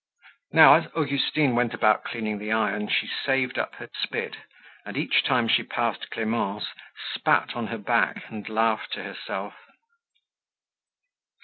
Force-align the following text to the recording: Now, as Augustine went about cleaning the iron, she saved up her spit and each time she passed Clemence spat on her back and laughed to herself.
Now, 0.51 0.73
as 0.73 0.87
Augustine 0.95 1.53
went 1.53 1.75
about 1.75 2.03
cleaning 2.05 2.39
the 2.39 2.51
iron, 2.51 2.87
she 2.87 3.05
saved 3.05 3.59
up 3.59 3.75
her 3.75 3.87
spit 3.93 4.35
and 4.83 4.97
each 4.97 5.23
time 5.23 5.47
she 5.47 5.61
passed 5.61 6.09
Clemence 6.09 6.65
spat 7.13 7.55
on 7.55 7.67
her 7.67 7.77
back 7.77 8.27
and 8.31 8.49
laughed 8.49 8.93
to 8.93 9.03
herself. 9.03 9.53